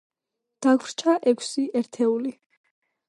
[0.65, 2.37] დაგვრჩა ექვსი ერთეული.